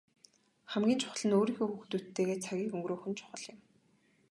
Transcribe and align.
Хамгийн 0.71 0.99
чухал 1.01 1.25
нь 1.27 1.35
өөрийнхөө 1.37 1.67
хүүхдүүдтэйгээ 1.69 2.37
цагийг 2.45 2.71
өнгөрөөх 2.75 3.03
нь 3.07 3.17
чухал 3.19 3.43
юм. 3.53 3.59